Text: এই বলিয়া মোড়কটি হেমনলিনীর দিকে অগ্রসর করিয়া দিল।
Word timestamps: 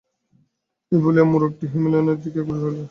এই 0.91 0.99
বলিয়া 1.03 1.25
মোড়কটি 1.31 1.65
হেমনলিনীর 1.71 2.19
দিকে 2.23 2.39
অগ্রসর 2.41 2.61
করিয়া 2.61 2.71
দিল। 2.71 2.79